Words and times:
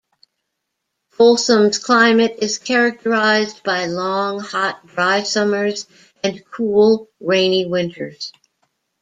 Folsom's 1.11 1.77
climate 1.77 2.37
is 2.39 2.57
characterized 2.57 3.61
by 3.61 3.85
long, 3.85 4.39
hot, 4.39 4.83
dry 4.87 5.21
summers 5.21 5.85
and 6.23 6.43
cool, 6.49 7.07
rainy 7.19 7.67
winters. 7.67 8.31